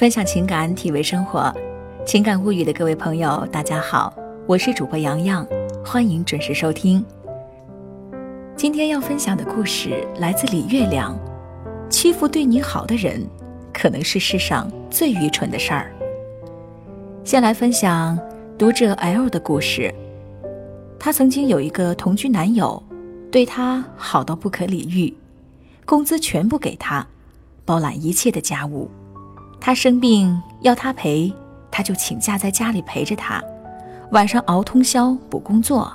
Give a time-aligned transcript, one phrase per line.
[0.00, 1.54] 分享情感，体味生活，
[2.06, 4.10] 情感物语的各位朋友，大家好，
[4.46, 5.46] 我是主播洋洋，
[5.84, 7.04] 欢迎准时收听。
[8.56, 11.14] 今天要分享的故事来自李月亮。
[11.90, 13.22] 欺负对你好的人，
[13.74, 15.92] 可能是世上最愚蠢的事儿。
[17.22, 18.18] 先来分享
[18.56, 19.94] 读者 L 的故事。
[20.98, 22.82] 他曾经有一个同居男友，
[23.30, 25.12] 对他好到不可理喻，
[25.84, 27.06] 工资全部给他，
[27.66, 28.90] 包揽一切的家务。
[29.60, 31.32] 他生病要他陪，
[31.70, 33.42] 他就请假在家里陪着他，
[34.12, 35.92] 晚上熬通宵补工作。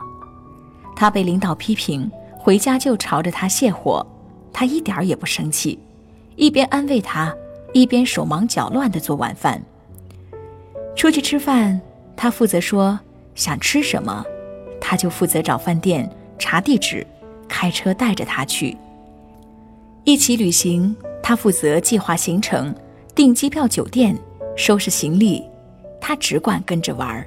[0.95, 4.05] 他被领导批评，回家就朝着他泄火，
[4.53, 5.79] 他一点儿也不生气，
[6.35, 7.33] 一边安慰他，
[7.73, 9.61] 一边手忙脚乱地做晚饭。
[10.95, 11.81] 出去吃饭，
[12.15, 12.97] 他负责说
[13.34, 14.23] 想吃什么，
[14.79, 17.05] 他就负责找饭店查地址，
[17.49, 18.77] 开车带着他去。
[20.05, 22.73] 一起旅行，他负责计划行程。
[23.16, 24.13] 订机票、酒店、
[24.58, 25.41] 收拾行李，
[26.02, 27.26] 他只管跟着玩儿。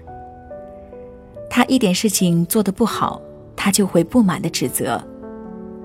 [1.48, 3.18] 他一点事情做得不好，
[3.56, 5.02] 他就会不满的指责，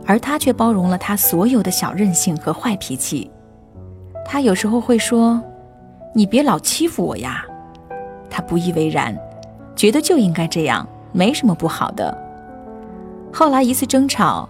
[0.06, 3.32] 而他却包容了他所有的小任性和坏脾气。
[4.26, 5.42] 他有时候会说
[6.14, 7.46] ：“你别老欺负我呀。”
[8.30, 9.18] 他不以为然，
[9.74, 12.16] 觉得就应该这样，没什么不好的。
[13.32, 14.50] 后来一次争吵，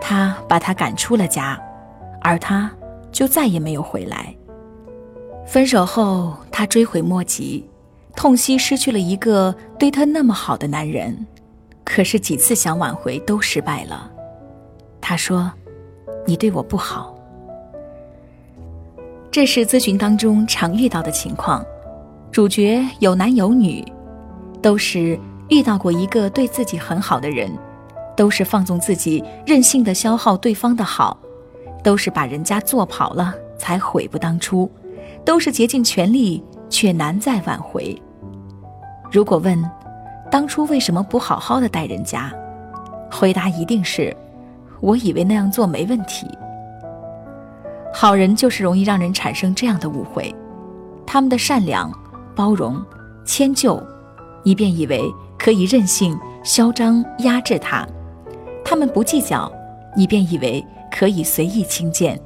[0.00, 1.60] 他把他赶出了家，
[2.22, 2.70] 而他
[3.12, 4.34] 就再也没有回来。
[5.46, 7.68] 分手后，她追悔莫及，
[8.16, 11.26] 痛惜失去了一个对她那么好的男人。
[11.84, 14.10] 可是几次想挽回都失败了。
[15.00, 15.52] 她说
[16.24, 17.14] ：“你对我不好。”
[19.30, 21.64] 这是咨询当中常遇到的情况。
[22.32, 23.84] 主角有男有女，
[24.62, 25.18] 都是
[25.50, 27.50] 遇到过一个对自己很好的人，
[28.16, 31.18] 都是放纵自己，任性的消耗对方的好，
[31.82, 34.70] 都是把人家做跑了才悔不当初。
[35.24, 38.00] 都是竭尽全力，却难再挽回。
[39.10, 39.62] 如果问，
[40.30, 42.32] 当初为什么不好好的待人家？
[43.10, 44.14] 回答一定是，
[44.80, 46.26] 我以为那样做没问题。
[47.92, 50.34] 好人就是容易让人产生这样的误会，
[51.06, 51.92] 他们的善良、
[52.34, 52.84] 包容、
[53.24, 53.80] 迁就，
[54.42, 55.00] 你便以为
[55.38, 57.86] 可以任性、嚣张压制他；
[58.64, 59.50] 他们不计较，
[59.96, 62.16] 你便以为可以随意轻贱；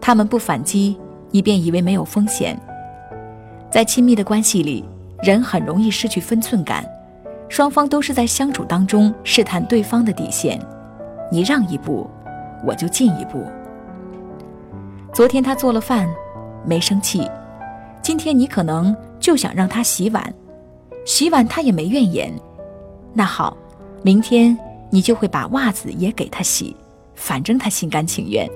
[0.00, 0.98] 他们不反击。
[1.34, 2.56] 你便以为没有风险，
[3.68, 4.84] 在亲密的关系里，
[5.20, 6.88] 人很容易失去分寸感，
[7.48, 10.56] 双方都是在相处当中试探对方的底线。
[11.32, 12.08] 你让一步，
[12.64, 13.44] 我就进一步。
[15.12, 16.08] 昨天他做了饭，
[16.64, 17.28] 没生气，
[18.00, 20.32] 今天你可能就想让他洗碗，
[21.04, 22.32] 洗碗他也没怨言。
[23.12, 23.56] 那好，
[24.02, 24.56] 明天
[24.88, 26.76] 你就会把袜子也给他洗，
[27.16, 28.48] 反正他心甘情愿。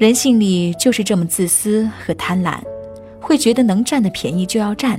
[0.00, 2.58] 人性里就是这么自私和贪婪，
[3.20, 4.98] 会觉得能占的便宜就要占，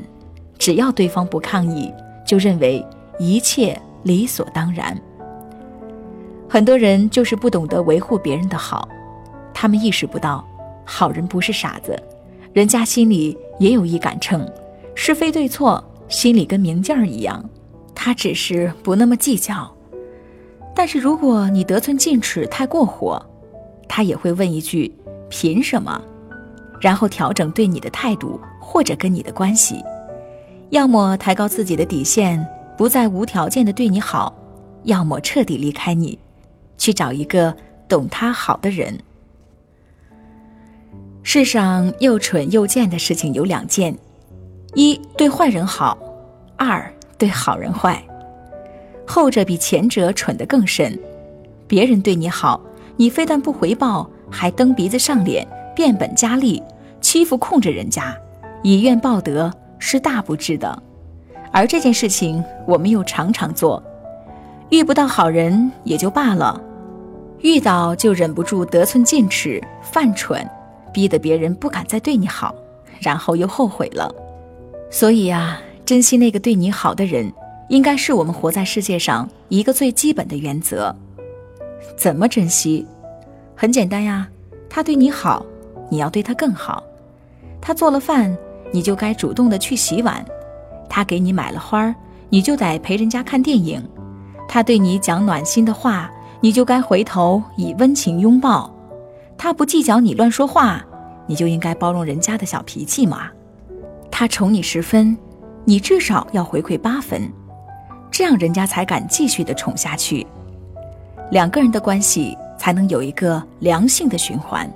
[0.60, 1.92] 只要对方不抗议，
[2.24, 2.86] 就认为
[3.18, 4.96] 一切理所当然。
[6.48, 8.88] 很多人就是不懂得维护别人的好，
[9.52, 10.48] 他们意识不到，
[10.86, 12.00] 好人不是傻子，
[12.54, 14.48] 人家心里也有一杆秤，
[14.94, 17.44] 是非对错心里跟明镜儿一样，
[17.96, 19.76] 他只是不那么计较。
[20.76, 23.20] 但是如果你得寸进尺太过火，
[23.94, 24.90] 他也会问一句
[25.28, 26.02] ：“凭什么？”
[26.80, 29.84] 然后调整对你的态度，或者跟你的关系，
[30.70, 32.48] 要么抬高自己的底线，
[32.78, 34.34] 不再无条件的对你好，
[34.84, 36.18] 要么彻底离开你，
[36.78, 37.54] 去找一个
[37.90, 38.98] 懂他好的人。
[41.22, 43.94] 世上又蠢又贱的事情有两件：
[44.74, 45.98] 一对坏人好，
[46.56, 48.02] 二对好人坏。
[49.06, 50.98] 后者比前者蠢得更甚。
[51.68, 52.62] 别人对你好。
[53.02, 56.62] 你非但不回报，还蹬鼻子上脸，变本加厉，
[57.02, 58.16] 欺负控制人家，
[58.62, 60.84] 以怨报德，是大不智的。
[61.52, 63.82] 而这件事情我们又常常做，
[64.70, 66.62] 遇不到好人也就罢了，
[67.40, 70.48] 遇到就忍不住得寸进尺，犯蠢，
[70.94, 72.54] 逼得别人不敢再对你好，
[73.00, 74.14] 然后又后悔了。
[74.92, 77.34] 所以啊，珍惜那个对你好的人，
[77.68, 80.96] 应该是我们活在世界上一个最基本的原则。
[81.98, 82.86] 怎么珍惜？
[83.62, 84.28] 很简单呀，
[84.68, 85.46] 他对你好，
[85.88, 86.84] 你要对他更好。
[87.62, 88.36] 他做了饭，
[88.72, 90.16] 你就该主动的去洗碗；
[90.90, 91.94] 他给你买了花儿，
[92.32, 93.80] 你就得陪人家看电影；
[94.48, 96.10] 他对你讲暖心的话，
[96.40, 98.68] 你就该回头以温情拥抱；
[99.38, 100.84] 他不计较你乱说话，
[101.28, 103.30] 你就应该包容人家的小脾气嘛。
[104.10, 105.16] 他宠你十分，
[105.66, 107.32] 你至少要回馈八分，
[108.10, 110.26] 这样人家才敢继续的宠下去。
[111.30, 114.72] 两个人的关系才能有一个良性的循环。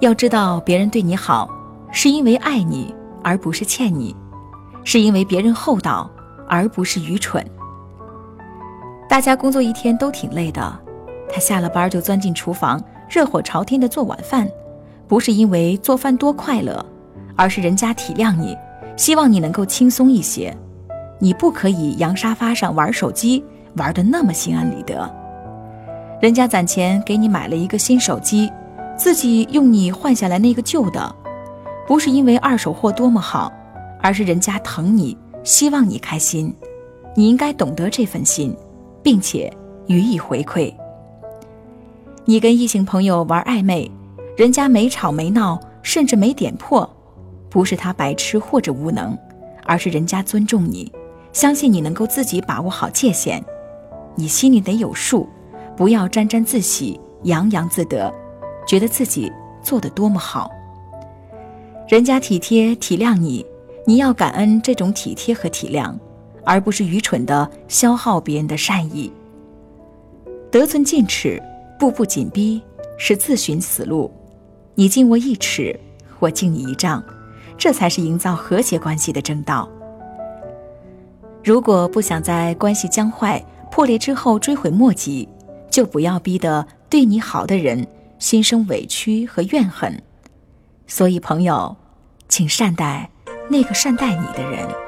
[0.00, 1.48] 要知道，别人对你好，
[1.90, 4.14] 是因为爱你，而不是欠你；
[4.84, 6.10] 是因为别人厚道，
[6.46, 7.42] 而不是愚蠢。
[9.08, 10.78] 大家工作一天都挺累的，
[11.32, 12.78] 他下了班就钻进厨房，
[13.08, 14.46] 热火朝天的做晚饭，
[15.08, 16.84] 不是因为做饭多快乐，
[17.34, 18.54] 而是人家体谅你，
[18.94, 20.54] 希望你能够轻松一些。
[21.18, 23.42] 你不可以扬沙发上玩手机，
[23.76, 25.10] 玩的那么心安理得。
[26.20, 28.50] 人家攒钱给你买了一个新手机，
[28.96, 31.14] 自己用你换下来那个旧的，
[31.86, 33.52] 不是因为二手货多么好，
[34.00, 36.54] 而是人家疼你，希望你开心。
[37.14, 38.56] 你应该懂得这份心，
[39.02, 39.52] 并且
[39.88, 40.72] 予以回馈。
[42.24, 43.90] 你跟异性朋友玩暧昧，
[44.36, 46.88] 人家没吵没闹，甚至没点破，
[47.50, 49.16] 不是他白痴或者无能，
[49.64, 50.90] 而是人家尊重你。
[51.32, 53.44] 相信你能够自己把握好界限，
[54.14, 55.28] 你心里得有数，
[55.76, 58.12] 不要沾沾自喜、洋洋自得，
[58.66, 59.30] 觉得自己
[59.62, 60.50] 做得多么好。
[61.86, 63.44] 人家体贴体谅你，
[63.86, 65.94] 你要感恩这种体贴和体谅，
[66.44, 69.12] 而不是愚蠢的消耗别人的善意。
[70.50, 71.40] 得寸进尺、
[71.78, 72.60] 步步紧逼
[72.96, 74.10] 是自寻死路，
[74.74, 75.78] 你敬我一尺，
[76.18, 77.04] 我敬你一丈，
[77.58, 79.68] 这才是营造和谐关系的正道。
[81.44, 85.28] 如果不想在关系僵坏、破裂之后追悔莫及，
[85.76, 87.86] 就不要逼得对你好的人
[88.18, 90.02] 心生委屈和怨恨。
[90.86, 91.76] 所以，朋友，
[92.30, 93.10] 请善待
[93.50, 94.85] 那个善待你的人。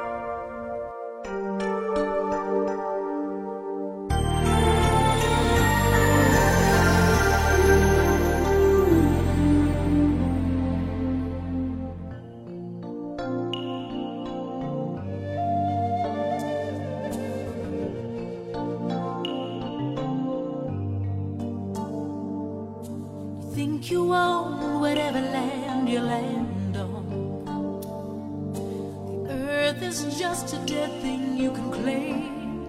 [30.18, 32.64] Just a dead thing you can claim.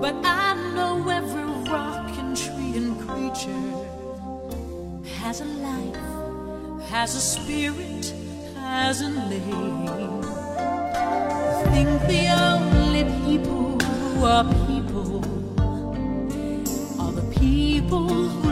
[0.00, 3.68] But I know every rock and tree and creature
[5.18, 8.14] has a life, has a spirit,
[8.56, 10.22] has a name.
[11.74, 15.18] Think the only people who are people
[17.02, 18.43] are the people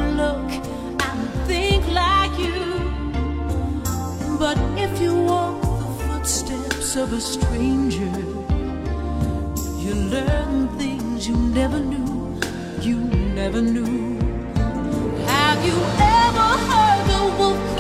[6.93, 8.13] footsteps of a stranger,
[9.81, 12.41] you learn things you never knew,
[12.81, 12.97] you
[13.35, 14.19] never knew.
[15.27, 17.72] Have you ever heard the wolf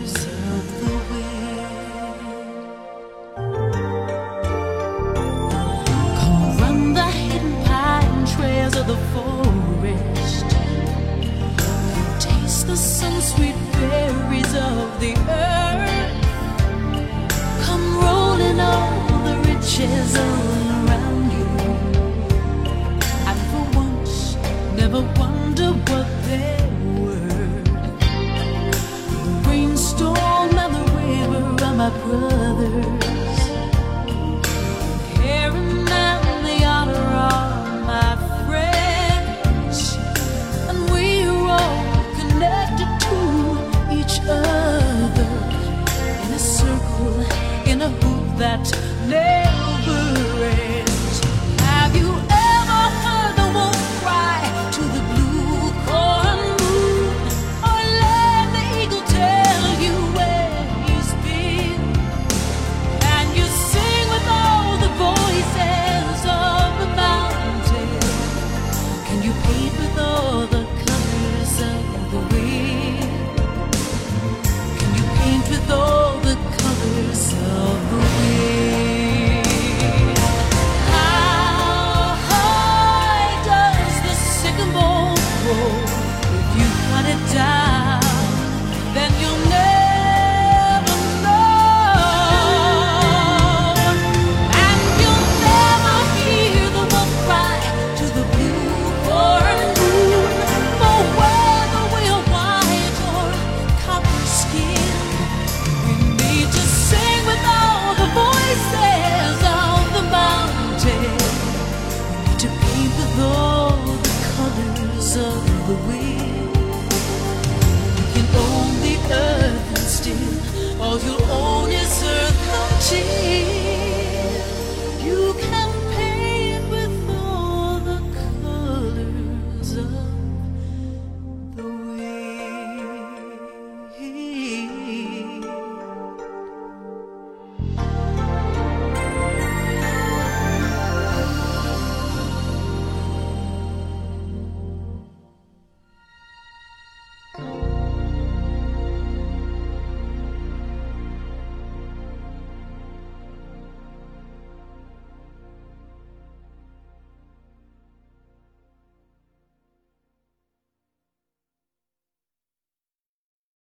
[0.00, 0.27] Yes.